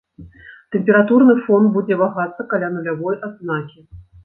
[0.75, 3.79] Тэмпературны фон будзе вагацца каля нулявой адзнакі.